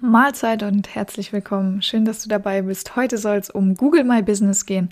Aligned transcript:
Mahlzeit 0.00 0.62
und 0.62 0.94
herzlich 0.94 1.32
willkommen. 1.32 1.80
Schön, 1.80 2.04
dass 2.04 2.22
du 2.22 2.28
dabei 2.28 2.60
bist. 2.62 2.96
Heute 2.96 3.16
soll 3.16 3.36
es 3.36 3.48
um 3.48 3.74
Google 3.74 4.04
My 4.04 4.20
Business 4.22 4.66
gehen. 4.66 4.90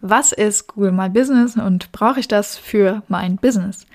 Was 0.00 0.32
ist 0.32 0.68
Google 0.68 0.92
My 0.92 1.10
Business 1.10 1.56
und 1.56 1.92
brauche 1.92 2.20
ich 2.20 2.28
das 2.28 2.56
für 2.56 3.02
mein 3.08 3.36
Business? 3.36 3.86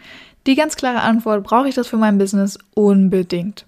Die 0.46 0.54
ganz 0.54 0.76
klare 0.76 1.02
Antwort, 1.02 1.44
brauche 1.44 1.68
ich 1.68 1.74
das 1.74 1.88
für 1.88 1.98
mein 1.98 2.20
Business? 2.20 2.60
Unbedingt. 2.76 3.66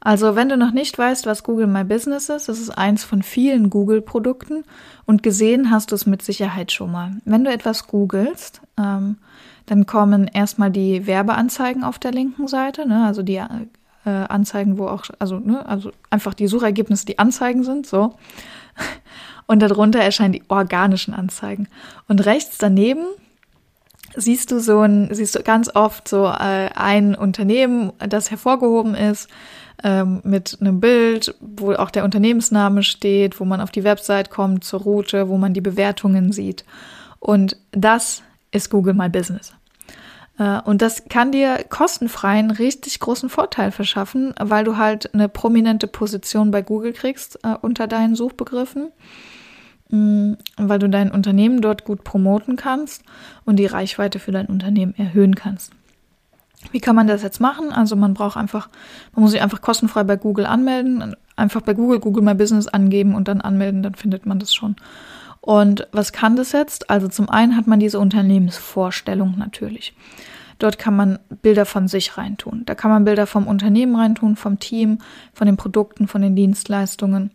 Also, 0.00 0.34
wenn 0.34 0.48
du 0.48 0.56
noch 0.56 0.72
nicht 0.72 0.98
weißt, 0.98 1.26
was 1.26 1.44
Google 1.44 1.68
My 1.68 1.84
Business 1.84 2.28
ist, 2.28 2.48
das 2.48 2.58
ist 2.58 2.70
eins 2.70 3.04
von 3.04 3.22
vielen 3.22 3.70
Google-Produkten 3.70 4.64
und 5.06 5.22
gesehen 5.22 5.70
hast 5.70 5.92
du 5.92 5.94
es 5.94 6.06
mit 6.06 6.22
Sicherheit 6.22 6.72
schon 6.72 6.90
mal. 6.90 7.12
Wenn 7.24 7.44
du 7.44 7.52
etwas 7.52 7.86
googelst, 7.86 8.62
ähm, 8.76 9.18
dann 9.66 9.86
kommen 9.86 10.26
erstmal 10.26 10.72
die 10.72 11.06
Werbeanzeigen 11.06 11.84
auf 11.84 12.00
der 12.00 12.10
linken 12.10 12.48
Seite, 12.48 12.88
ne? 12.88 13.04
also 13.04 13.22
die 13.22 13.40
äh, 14.04 14.10
Anzeigen, 14.10 14.78
wo 14.78 14.86
auch, 14.86 15.04
also, 15.18 15.38
ne, 15.38 15.66
also 15.66 15.92
einfach 16.10 16.34
die 16.34 16.46
Suchergebnisse, 16.46 17.06
die 17.06 17.18
Anzeigen 17.18 17.64
sind, 17.64 17.86
so. 17.86 18.14
Und 19.46 19.60
darunter 19.60 19.98
erscheinen 19.98 20.32
die 20.32 20.44
organischen 20.48 21.12
Anzeigen. 21.12 21.66
Und 22.06 22.24
rechts 22.24 22.58
daneben 22.58 23.04
siehst 24.14 24.52
du 24.52 24.60
so 24.60 24.80
ein, 24.80 25.12
siehst 25.12 25.34
du 25.34 25.42
ganz 25.42 25.74
oft 25.74 26.06
so 26.06 26.26
äh, 26.26 26.70
ein 26.74 27.14
Unternehmen, 27.14 27.92
das 27.98 28.30
hervorgehoben 28.30 28.94
ist, 28.94 29.28
ähm, 29.82 30.20
mit 30.24 30.58
einem 30.60 30.80
Bild, 30.80 31.34
wo 31.40 31.72
auch 31.72 31.90
der 31.90 32.04
Unternehmensname 32.04 32.82
steht, 32.82 33.40
wo 33.40 33.44
man 33.44 33.60
auf 33.60 33.70
die 33.70 33.84
Website 33.84 34.30
kommt, 34.30 34.64
zur 34.64 34.80
Route, 34.82 35.28
wo 35.28 35.36
man 35.36 35.54
die 35.54 35.60
Bewertungen 35.60 36.32
sieht. 36.32 36.64
Und 37.18 37.56
das 37.72 38.22
ist 38.52 38.70
Google 38.70 38.94
My 38.94 39.08
Business. 39.08 39.52
Äh, 40.40 40.60
und 40.62 40.82
das 40.82 41.04
kann 41.08 41.30
dir 41.30 41.64
kostenfrei 41.68 42.38
einen 42.38 42.50
richtig 42.50 42.98
großen 42.98 43.28
Vorteil 43.28 43.70
verschaffen, 43.70 44.34
weil 44.40 44.64
du 44.64 44.76
halt 44.76 45.14
eine 45.14 45.28
prominente 45.28 45.86
Position 45.86 46.50
bei 46.50 46.62
Google 46.62 46.92
kriegst 46.92 47.38
äh, 47.44 47.54
unter 47.60 47.86
deinen 47.86 48.16
Suchbegriffen, 48.16 48.90
mh, 49.90 49.98
mm, 49.98 50.38
weil 50.56 50.78
du 50.78 50.88
dein 50.88 51.12
Unternehmen 51.12 51.60
dort 51.60 51.84
gut 51.84 52.02
promoten 52.02 52.56
kannst 52.56 53.04
und 53.44 53.56
die 53.56 53.66
Reichweite 53.66 54.18
für 54.18 54.32
dein 54.32 54.46
Unternehmen 54.46 54.94
erhöhen 54.96 55.34
kannst. 55.36 55.72
Wie 56.72 56.80
kann 56.80 56.96
man 56.96 57.06
das 57.06 57.22
jetzt 57.22 57.40
machen? 57.40 57.72
Also 57.72 57.96
man 57.96 58.12
braucht 58.12 58.36
einfach, 58.36 58.68
man 59.14 59.22
muss 59.22 59.30
sich 59.30 59.40
einfach 59.42 59.62
kostenfrei 59.62 60.04
bei 60.04 60.16
Google 60.16 60.44
anmelden, 60.44 61.16
einfach 61.36 61.62
bei 61.62 61.72
Google 61.72 62.00
Google 62.00 62.22
My 62.22 62.34
Business 62.34 62.66
angeben 62.66 63.14
und 63.14 63.28
dann 63.28 63.40
anmelden, 63.40 63.82
dann 63.82 63.94
findet 63.94 64.26
man 64.26 64.38
das 64.38 64.54
schon. 64.54 64.76
Und 65.40 65.88
was 65.92 66.12
kann 66.12 66.36
das 66.36 66.52
jetzt? 66.52 66.90
Also 66.90 67.08
zum 67.08 67.28
einen 67.28 67.56
hat 67.56 67.66
man 67.66 67.80
diese 67.80 67.98
Unternehmensvorstellung 67.98 69.36
natürlich. 69.38 69.94
Dort 70.58 70.78
kann 70.78 70.94
man 70.94 71.18
Bilder 71.40 71.64
von 71.64 71.88
sich 71.88 72.18
reintun. 72.18 72.64
Da 72.66 72.74
kann 72.74 72.90
man 72.90 73.04
Bilder 73.04 73.26
vom 73.26 73.46
Unternehmen 73.46 73.96
reintun, 73.96 74.36
vom 74.36 74.58
Team, 74.58 74.98
von 75.32 75.46
den 75.46 75.56
Produkten, 75.56 76.06
von 76.06 76.20
den 76.20 76.36
Dienstleistungen. 76.36 77.30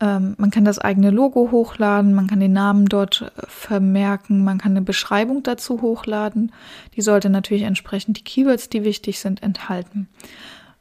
Ähm, 0.00 0.34
man 0.36 0.50
kann 0.50 0.64
das 0.64 0.80
eigene 0.80 1.10
Logo 1.10 1.50
hochladen, 1.52 2.12
man 2.12 2.26
kann 2.26 2.40
den 2.40 2.52
Namen 2.52 2.86
dort 2.86 3.22
äh, 3.22 3.42
vermerken, 3.46 4.44
man 4.44 4.58
kann 4.58 4.72
eine 4.72 4.82
Beschreibung 4.82 5.42
dazu 5.42 5.80
hochladen. 5.80 6.52
Die 6.96 7.02
sollte 7.02 7.30
natürlich 7.30 7.62
entsprechend 7.62 8.18
die 8.18 8.24
Keywords, 8.24 8.68
die 8.68 8.84
wichtig 8.84 9.20
sind, 9.20 9.42
enthalten. 9.42 10.08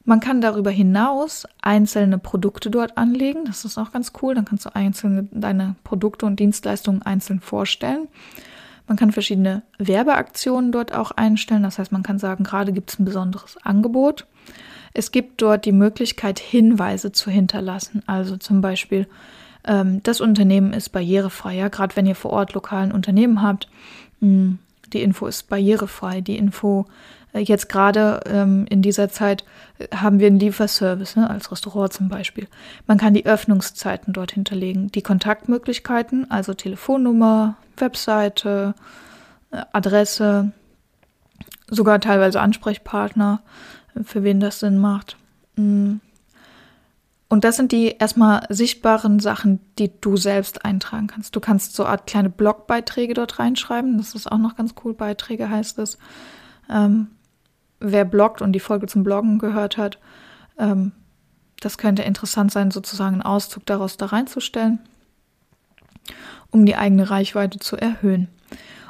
Man 0.05 0.19
kann 0.19 0.39
darüber 0.39 0.69
hinaus 0.69 1.47
einzelne 1.61 2.19
Produkte 2.19 2.69
dort 2.69 2.95
anlegen. 2.95 3.45
Das 3.45 3.65
ist 3.65 3.79
auch 3.79 3.91
ganz 3.91 4.13
cool. 4.21 4.35
Dann 4.35 4.45
kannst 4.45 4.65
du 4.65 4.75
einzelne 4.75 5.27
deine 5.31 5.75
Produkte 5.83 6.27
und 6.27 6.39
Dienstleistungen 6.39 7.01
einzeln 7.01 7.39
vorstellen. 7.39 8.07
Man 8.87 8.97
kann 8.97 9.11
verschiedene 9.11 9.63
Werbeaktionen 9.79 10.71
dort 10.71 10.93
auch 10.93 11.09
einstellen. 11.09 11.63
Das 11.63 11.79
heißt, 11.79 11.91
man 11.91 12.03
kann 12.03 12.19
sagen, 12.19 12.43
gerade 12.43 12.71
gibt 12.71 12.91
es 12.91 12.99
ein 12.99 13.05
besonderes 13.05 13.57
Angebot. 13.63 14.27
Es 14.93 15.11
gibt 15.11 15.41
dort 15.41 15.65
die 15.65 15.71
Möglichkeit, 15.71 16.39
Hinweise 16.39 17.11
zu 17.11 17.31
hinterlassen. 17.31 18.03
Also 18.05 18.37
zum 18.37 18.61
Beispiel, 18.61 19.07
ähm, 19.65 20.03
das 20.03 20.21
Unternehmen 20.21 20.71
ist 20.71 20.89
barrierefrei. 20.89 21.55
Ja, 21.55 21.69
gerade 21.69 21.95
wenn 21.95 22.05
ihr 22.05 22.15
vor 22.15 22.31
Ort 22.31 22.53
lokalen 22.53 22.91
Unternehmen 22.91 23.41
habt, 23.41 23.67
mh, 24.19 24.29
hm, 24.29 24.59
die 24.93 25.01
Info 25.01 25.25
ist 25.25 25.49
barrierefrei. 25.49 26.21
Die 26.21 26.37
Info 26.37 26.85
jetzt 27.39 27.69
gerade 27.69 28.21
ähm, 28.25 28.65
in 28.69 28.81
dieser 28.81 29.09
Zeit 29.09 29.43
äh, 29.77 29.87
haben 29.95 30.19
wir 30.19 30.27
einen 30.27 30.39
Lieferservice, 30.39 31.15
ne, 31.15 31.29
als 31.29 31.51
Restaurant 31.51 31.93
zum 31.93 32.09
Beispiel. 32.09 32.47
Man 32.87 32.97
kann 32.97 33.13
die 33.13 33.25
Öffnungszeiten 33.25 34.13
dort 34.13 34.31
hinterlegen, 34.31 34.91
die 34.91 35.01
Kontaktmöglichkeiten, 35.01 36.29
also 36.31 36.53
Telefonnummer, 36.53 37.57
Webseite, 37.77 38.75
äh, 39.51 39.61
Adresse, 39.73 40.51
sogar 41.67 41.99
teilweise 41.99 42.41
Ansprechpartner, 42.41 43.41
für 44.03 44.23
wen 44.23 44.39
das 44.39 44.59
Sinn 44.59 44.77
macht. 44.77 45.17
Mm. 45.55 45.95
Und 47.27 47.43
das 47.43 47.55
sind 47.55 47.71
die 47.71 47.87
erstmal 47.87 48.45
sichtbaren 48.49 49.19
Sachen, 49.19 49.59
die 49.79 49.89
du 49.99 50.15
selbst 50.15 50.63
eintragen 50.63 51.07
kannst. 51.07 51.35
Du 51.35 51.39
kannst 51.39 51.75
so 51.75 51.85
Art 51.85 52.05
kleine 52.05 52.29
Blogbeiträge 52.29 53.15
dort 53.15 53.39
reinschreiben. 53.39 53.97
Das 53.97 54.13
ist 54.13 54.31
auch 54.31 54.37
noch 54.37 54.55
ganz 54.55 54.75
cool. 54.83 54.93
Beiträge 54.93 55.49
heißt 55.49 55.79
es. 55.79 55.97
Ähm, 56.69 57.07
wer 57.91 58.05
bloggt 58.05 58.41
und 58.41 58.53
die 58.53 58.59
Folge 58.59 58.87
zum 58.87 59.03
Bloggen 59.03 59.39
gehört 59.39 59.77
hat, 59.77 59.99
ähm, 60.57 60.91
das 61.59 61.77
könnte 61.77 62.03
interessant 62.03 62.51
sein, 62.51 62.71
sozusagen 62.71 63.15
einen 63.15 63.21
Auszug 63.21 63.65
daraus 63.65 63.97
da 63.97 64.07
reinzustellen, 64.07 64.79
um 66.51 66.65
die 66.65 66.75
eigene 66.75 67.09
Reichweite 67.09 67.59
zu 67.59 67.77
erhöhen. 67.77 68.27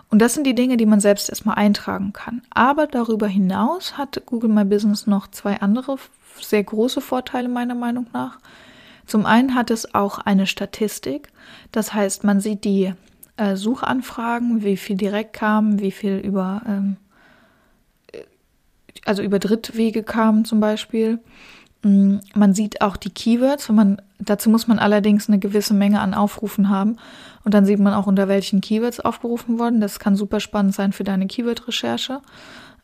Und 0.10 0.20
das 0.20 0.34
sind 0.34 0.46
die 0.46 0.56
Dinge, 0.56 0.78
die 0.78 0.86
man 0.86 1.00
selbst 1.00 1.30
erstmal 1.30 1.56
eintragen 1.56 2.14
kann. 2.14 2.42
Aber 2.52 2.88
darüber 2.88 3.28
hinaus 3.28 3.98
hat 3.98 4.22
Google 4.26 4.50
My 4.50 4.64
Business 4.64 5.08
noch 5.08 5.28
zwei 5.28 5.60
andere 5.62 5.98
sehr 6.42 6.64
große 6.64 7.02
Vorteile 7.02 7.50
meiner 7.50 7.76
Meinung 7.76 8.08
nach. 8.14 8.40
Zum 9.06 9.26
einen 9.26 9.56
hat 9.56 9.72
es 9.72 9.94
auch 9.94 10.20
eine 10.20 10.48
Statistik. 10.48 11.30
Das 11.72 11.94
heißt, 11.94 12.24
man 12.24 12.40
sieht 12.40 12.64
die 12.64 12.94
äh, 13.38 13.56
Suchanfragen, 13.56 14.64
wie 14.64 14.78
viel 14.78 14.96
direkt 14.96 15.34
kamen, 15.34 15.80
wie 15.80 15.92
viel 15.92 16.18
über 16.18 16.62
ähm, 16.68 16.98
also 19.06 19.22
über 19.24 19.40
Drittwege 19.40 20.04
kamen 20.04 20.46
zum 20.46 20.60
Beispiel. 20.60 21.20
Mm, 21.84 22.18
man 22.34 22.54
sieht 22.54 22.82
auch 22.82 22.98
die 22.98 23.12
Keywords, 23.12 23.70
man, 23.70 24.02
dazu 24.20 24.50
muss 24.50 24.68
man 24.68 24.80
allerdings 24.80 25.30
eine 25.30 25.40
gewisse 25.40 25.74
Menge 25.74 26.02
an 26.02 26.14
Aufrufen 26.14 26.70
haben. 26.70 26.98
Und 27.44 27.54
dann 27.54 27.66
sieht 27.66 27.80
man 27.80 27.94
auch, 27.94 28.08
unter 28.08 28.28
welchen 28.28 28.60
Keywords 28.60 29.00
aufgerufen 29.00 29.60
wurden. 29.60 29.80
Das 29.80 30.00
kann 30.00 30.16
super 30.16 30.40
spannend 30.40 30.74
sein 30.74 30.92
für 30.92 31.04
deine 31.04 31.28
Keyword-Recherche, 31.28 32.22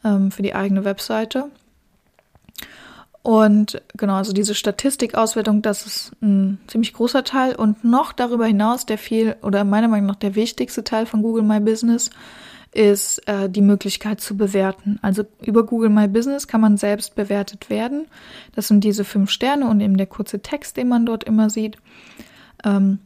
ähm, 0.05 0.31
für 0.31 0.43
die 0.43 0.53
eigene 0.53 0.85
Webseite. 0.85 1.49
Und 3.23 3.81
genau, 3.97 4.15
also 4.15 4.33
diese 4.33 4.55
Statistikauswertung, 4.55 5.61
das 5.61 5.85
ist 5.85 6.11
ein 6.21 6.59
ziemlich 6.67 6.93
großer 6.93 7.23
Teil. 7.23 7.55
Und 7.55 7.83
noch 7.83 8.13
darüber 8.13 8.45
hinaus 8.45 8.85
der 8.85 8.97
viel, 8.97 9.35
oder 9.41 9.63
meiner 9.63 9.87
Meinung 9.87 10.07
nach 10.07 10.15
der 10.15 10.35
wichtigste 10.35 10.83
Teil 10.83 11.07
von 11.07 11.23
Google 11.23 11.43
My 11.43 11.59
Business 11.59 12.11
ist 12.73 13.27
äh, 13.27 13.49
die 13.49 13.61
Möglichkeit 13.61 14.21
zu 14.21 14.37
bewerten. 14.37 14.97
Also 15.01 15.23
über 15.43 15.65
Google 15.65 15.89
My 15.89 16.07
Business 16.07 16.47
kann 16.47 16.61
man 16.61 16.77
selbst 16.77 17.15
bewertet 17.15 17.69
werden. 17.69 18.07
Das 18.55 18.67
sind 18.67 18.83
diese 18.83 19.03
fünf 19.03 19.29
Sterne 19.29 19.67
und 19.67 19.81
eben 19.81 19.97
der 19.97 20.07
kurze 20.07 20.41
Text, 20.41 20.77
den 20.77 20.87
man 20.87 21.05
dort 21.05 21.23
immer 21.25 21.49
sieht. 21.49 21.77
Ähm, 22.63 22.99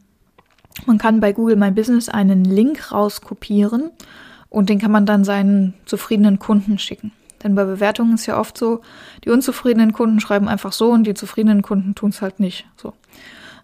man 0.84 0.98
kann 0.98 1.20
bei 1.20 1.32
Google 1.32 1.56
My 1.56 1.70
Business 1.70 2.08
einen 2.08 2.44
Link 2.44 2.92
rauskopieren 2.92 3.90
und 4.50 4.68
den 4.68 4.78
kann 4.78 4.92
man 4.92 5.06
dann 5.06 5.24
seinen 5.24 5.74
zufriedenen 5.84 6.38
Kunden 6.38 6.78
schicken. 6.78 7.12
Denn 7.42 7.54
bei 7.54 7.64
Bewertungen 7.64 8.14
ist 8.14 8.26
ja 8.26 8.38
oft 8.38 8.56
so, 8.56 8.82
die 9.24 9.30
unzufriedenen 9.30 9.92
Kunden 9.92 10.20
schreiben 10.20 10.48
einfach 10.48 10.72
so 10.72 10.90
und 10.90 11.04
die 11.04 11.14
zufriedenen 11.14 11.62
Kunden 11.62 11.94
tun 11.94 12.10
es 12.10 12.22
halt 12.22 12.40
nicht. 12.40 12.66
So. 12.76 12.92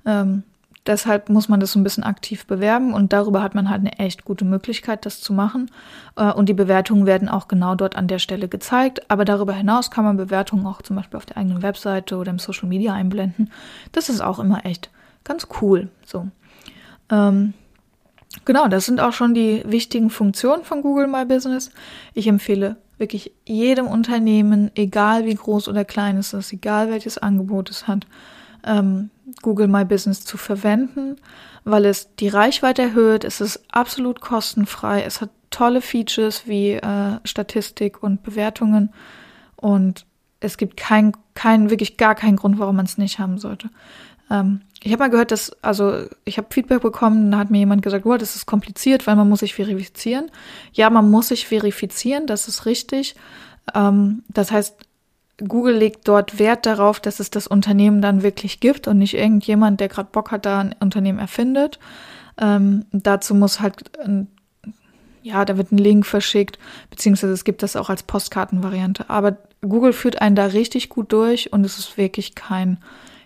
Ähm, 0.04 0.42
Deshalb 0.86 1.28
muss 1.28 1.48
man 1.48 1.60
das 1.60 1.72
so 1.72 1.78
ein 1.78 1.84
bisschen 1.84 2.02
aktiv 2.02 2.44
bewerben 2.46 2.92
und 2.92 3.12
darüber 3.12 3.40
hat 3.40 3.54
man 3.54 3.70
halt 3.70 3.80
eine 3.80 3.98
echt 4.00 4.24
gute 4.24 4.44
Möglichkeit, 4.44 5.06
das 5.06 5.20
zu 5.20 5.32
machen. 5.32 5.70
Äh, 6.16 6.32
und 6.32 6.48
die 6.48 6.54
Bewertungen 6.54 7.06
werden 7.06 7.28
auch 7.28 7.46
genau 7.46 7.76
dort 7.76 7.94
an 7.94 8.08
der 8.08 8.18
Stelle 8.18 8.48
gezeigt. 8.48 9.08
Aber 9.08 9.24
darüber 9.24 9.52
hinaus 9.52 9.92
kann 9.92 10.04
man 10.04 10.16
Bewertungen 10.16 10.66
auch 10.66 10.82
zum 10.82 10.96
Beispiel 10.96 11.18
auf 11.18 11.26
der 11.26 11.36
eigenen 11.36 11.62
Webseite 11.62 12.16
oder 12.16 12.32
im 12.32 12.40
Social 12.40 12.68
Media 12.68 12.94
einblenden. 12.94 13.50
Das 13.92 14.08
ist 14.08 14.20
auch 14.20 14.40
immer 14.40 14.66
echt 14.66 14.90
ganz 15.22 15.46
cool. 15.60 15.88
So. 16.04 16.26
Ähm, 17.10 17.54
genau, 18.44 18.66
das 18.66 18.86
sind 18.86 19.00
auch 19.00 19.12
schon 19.12 19.34
die 19.34 19.62
wichtigen 19.64 20.10
Funktionen 20.10 20.64
von 20.64 20.82
Google 20.82 21.06
My 21.06 21.24
Business. 21.24 21.70
Ich 22.12 22.26
empfehle 22.26 22.76
wirklich 22.98 23.32
jedem 23.44 23.86
Unternehmen, 23.86 24.72
egal 24.74 25.26
wie 25.26 25.34
groß 25.34 25.68
oder 25.68 25.84
klein 25.84 26.16
es 26.16 26.32
ist, 26.32 26.52
egal 26.52 26.90
welches 26.90 27.18
Angebot 27.18 27.70
es 27.70 27.86
hat, 27.86 28.06
ähm, 28.64 29.10
Google 29.42 29.68
My 29.68 29.84
Business 29.84 30.24
zu 30.24 30.36
verwenden, 30.36 31.16
weil 31.64 31.84
es 31.84 32.14
die 32.16 32.28
Reichweite 32.28 32.82
erhöht. 32.82 33.24
Es 33.24 33.40
ist 33.40 33.62
absolut 33.70 34.20
kostenfrei. 34.20 35.02
Es 35.02 35.20
hat 35.20 35.30
tolle 35.50 35.80
Features 35.80 36.46
wie 36.46 36.72
äh, 36.72 37.18
Statistik 37.24 38.02
und 38.02 38.22
Bewertungen 38.22 38.92
und 39.56 40.06
es 40.40 40.56
gibt 40.56 40.76
keinen, 40.76 41.12
kein, 41.34 41.70
wirklich 41.70 41.96
gar 41.96 42.14
keinen 42.14 42.36
Grund, 42.36 42.58
warum 42.58 42.76
man 42.76 42.86
es 42.86 42.98
nicht 42.98 43.18
haben 43.18 43.38
sollte. 43.38 43.70
Ähm, 44.30 44.62
ich 44.82 44.90
habe 44.92 45.04
mal 45.04 45.10
gehört, 45.10 45.30
dass, 45.30 45.52
also 45.62 46.06
ich 46.24 46.38
habe 46.38 46.48
Feedback 46.50 46.80
bekommen, 46.80 47.30
da 47.30 47.38
hat 47.38 47.50
mir 47.50 47.58
jemand 47.58 47.82
gesagt, 47.82 48.04
oh, 48.04 48.16
das 48.16 48.34
ist 48.34 48.46
kompliziert, 48.46 49.06
weil 49.06 49.14
man 49.14 49.28
muss 49.28 49.40
sich 49.40 49.54
verifizieren. 49.54 50.30
Ja, 50.72 50.90
man 50.90 51.10
muss 51.10 51.28
sich 51.28 51.46
verifizieren, 51.46 52.26
das 52.26 52.48
ist 52.48 52.66
richtig. 52.66 53.14
Ähm, 53.74 54.24
das 54.28 54.50
heißt, 54.50 54.74
Google 55.46 55.76
legt 55.76 56.08
dort 56.08 56.38
Wert 56.38 56.66
darauf, 56.66 57.00
dass 57.00 57.20
es 57.20 57.30
das 57.30 57.46
Unternehmen 57.46 58.02
dann 58.02 58.22
wirklich 58.22 58.60
gibt 58.60 58.88
und 58.88 58.98
nicht 58.98 59.14
irgendjemand, 59.14 59.80
der 59.80 59.88
gerade 59.88 60.08
Bock 60.12 60.30
hat, 60.30 60.46
da 60.46 60.60
ein 60.60 60.74
Unternehmen 60.80 61.18
erfindet. 61.18 61.78
Ähm, 62.38 62.84
dazu 62.92 63.34
muss 63.34 63.60
halt, 63.60 63.98
ein, 63.98 64.28
ja, 65.22 65.44
da 65.44 65.56
wird 65.56 65.72
ein 65.72 65.78
Link 65.78 66.06
verschickt, 66.06 66.58
beziehungsweise 66.90 67.32
es 67.32 67.44
gibt 67.44 67.62
das 67.62 67.76
auch 67.76 67.90
als 67.90 68.02
Postkartenvariante. 68.02 69.08
Aber 69.10 69.36
Google 69.60 69.92
führt 69.92 70.20
einen 70.20 70.36
da 70.36 70.46
richtig 70.46 70.88
gut 70.88 71.12
durch 71.12 71.52
und 71.52 71.64
es 71.64 71.78
ist 71.78 71.96
wirklich 71.96 72.34
kein 72.34 72.78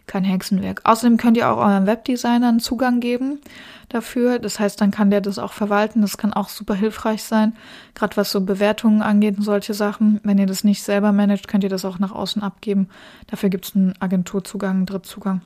kein 0.07 0.25
Hexenwerk. 0.25 0.81
Außerdem 0.85 1.17
könnt 1.17 1.37
ihr 1.37 1.51
auch 1.51 1.59
euren 1.59 1.87
Webdesignern 1.87 2.61
Zugang 2.61 3.01
geben 3.01 3.41
dafür. 3.89 4.39
Das 4.39 4.61
heißt, 4.61 4.81
dann 4.81 4.91
kann 4.91 5.11
der 5.11 5.21
das 5.21 5.39
auch 5.39 5.53
verwalten. 5.53 6.03
Das 6.03 6.19
kann 6.19 6.33
auch 6.33 6.49
super 6.49 6.75
hilfreich 6.75 7.23
sein, 7.23 7.55
gerade 7.95 8.17
was 8.17 8.31
so 8.31 8.41
Bewertungen 8.41 9.03
angeht 9.03 9.37
und 9.37 9.43
solche 9.43 9.75
Sachen. 9.75 10.21
Wenn 10.23 10.39
ihr 10.39 10.47
das 10.47 10.65
nicht 10.65 10.83
selber 10.83 11.13
managt, 11.13 11.49
könnt 11.49 11.65
ihr 11.65 11.71
das 11.71 11.85
auch 11.85 11.99
nach 11.99 12.13
außen 12.13 12.43
abgeben. 12.43 12.89
Dafür 13.27 13.49
gibt 13.49 13.67
es 13.67 13.77
einen 13.77 13.95
Agenturzugang, 14.01 14.77
einen 14.77 14.87
Drittzugang. 14.87 15.43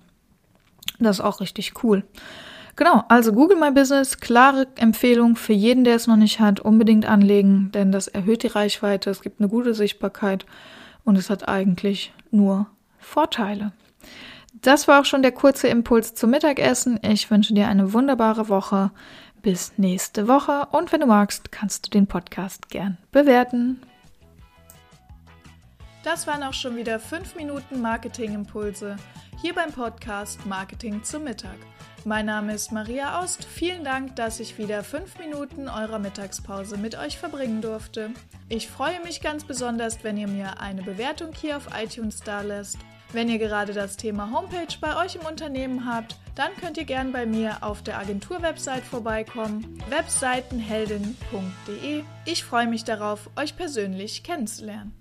Das 0.98 1.18
ist 1.18 1.24
auch 1.24 1.40
richtig 1.40 1.82
cool. 1.82 2.04
Genau, 2.76 3.04
also 3.08 3.32
Google 3.32 3.58
My 3.58 3.70
Business, 3.70 4.18
klare 4.20 4.66
Empfehlung 4.76 5.36
für 5.36 5.52
jeden, 5.52 5.84
der 5.84 5.96
es 5.96 6.06
noch 6.06 6.16
nicht 6.16 6.40
hat, 6.40 6.60
unbedingt 6.60 7.04
anlegen, 7.04 7.70
denn 7.72 7.92
das 7.92 8.08
erhöht 8.08 8.42
die 8.42 8.46
Reichweite, 8.46 9.10
es 9.10 9.20
gibt 9.20 9.40
eine 9.40 9.50
gute 9.50 9.74
Sichtbarkeit 9.74 10.46
und 11.04 11.16
es 11.16 11.28
hat 11.28 11.48
eigentlich 11.48 12.14
nur 12.30 12.68
Vorteile. 12.98 13.72
Das 14.52 14.88
war 14.88 15.00
auch 15.00 15.04
schon 15.04 15.22
der 15.22 15.32
kurze 15.32 15.68
Impuls 15.68 16.14
zum 16.14 16.30
Mittagessen. 16.30 16.98
Ich 17.02 17.30
wünsche 17.30 17.54
dir 17.54 17.68
eine 17.68 17.92
wunderbare 17.92 18.48
Woche. 18.48 18.90
Bis 19.42 19.72
nächste 19.78 20.28
Woche 20.28 20.68
und 20.70 20.92
wenn 20.92 21.00
du 21.00 21.06
magst, 21.06 21.50
kannst 21.50 21.86
du 21.86 21.90
den 21.90 22.06
Podcast 22.06 22.68
gern 22.68 22.98
bewerten. 23.10 23.80
Das 26.02 26.26
waren 26.26 26.42
auch 26.42 26.52
schon 26.52 26.76
wieder 26.76 27.00
5 27.00 27.36
Minuten 27.36 27.80
Marketingimpulse 27.80 28.96
hier 29.40 29.54
beim 29.54 29.72
Podcast 29.72 30.44
Marketing 30.44 31.02
zum 31.04 31.24
Mittag. 31.24 31.56
Mein 32.04 32.26
Name 32.26 32.52
ist 32.54 32.72
Maria 32.72 33.20
Aust. 33.20 33.44
Vielen 33.44 33.84
Dank, 33.84 34.16
dass 34.16 34.40
ich 34.40 34.58
wieder 34.58 34.84
5 34.84 35.18
Minuten 35.18 35.68
eurer 35.68 35.98
Mittagspause 35.98 36.76
mit 36.76 36.98
euch 36.98 37.16
verbringen 37.16 37.62
durfte. 37.62 38.10
Ich 38.50 38.68
freue 38.68 39.00
mich 39.02 39.22
ganz 39.22 39.44
besonders, 39.44 40.04
wenn 40.04 40.18
ihr 40.18 40.28
mir 40.28 40.60
eine 40.60 40.82
Bewertung 40.82 41.30
hier 41.32 41.56
auf 41.56 41.68
iTunes 41.74 42.20
da 42.22 42.42
lässt 42.42 42.78
wenn 43.12 43.28
ihr 43.28 43.38
gerade 43.38 43.72
das 43.72 43.96
Thema 43.96 44.32
Homepage 44.32 44.76
bei 44.80 44.96
euch 45.04 45.16
im 45.16 45.22
Unternehmen 45.22 45.86
habt, 45.86 46.16
dann 46.34 46.50
könnt 46.60 46.76
ihr 46.78 46.84
gern 46.84 47.12
bei 47.12 47.26
mir 47.26 47.58
auf 47.62 47.82
der 47.82 47.98
Agentur-Website 47.98 48.84
vorbeikommen, 48.84 49.78
webseitenheldin.de. 49.88 52.04
Ich 52.24 52.44
freue 52.44 52.66
mich 52.66 52.84
darauf, 52.84 53.30
euch 53.36 53.56
persönlich 53.56 54.22
kennenzulernen. 54.22 54.99